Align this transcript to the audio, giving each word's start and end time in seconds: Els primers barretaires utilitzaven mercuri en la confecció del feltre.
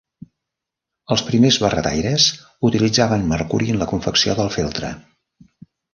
Els 1.15 1.23
primers 1.27 1.59
barretaires 1.65 2.25
utilitzaven 2.69 3.27
mercuri 3.35 3.73
en 3.75 3.81
la 3.83 3.89
confecció 3.95 4.37
del 4.41 4.51
feltre. 4.57 4.91